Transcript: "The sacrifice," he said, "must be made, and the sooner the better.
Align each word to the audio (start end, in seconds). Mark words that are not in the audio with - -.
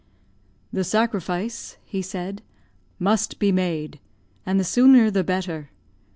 "The 0.73 0.83
sacrifice," 0.83 1.77
he 1.85 2.01
said, 2.01 2.41
"must 2.97 3.37
be 3.37 3.51
made, 3.51 3.99
and 4.47 4.59
the 4.59 4.63
sooner 4.63 5.11
the 5.11 5.23
better. 5.23 5.69